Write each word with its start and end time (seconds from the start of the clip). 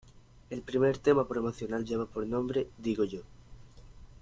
El 0.49 0.63
primer 0.63 0.97
tema 0.97 1.27
promocional 1.27 1.85
lleva 1.85 2.07
por 2.07 2.25
nombre 2.25 2.67
Digo 2.79 3.03
yo. 3.03 3.21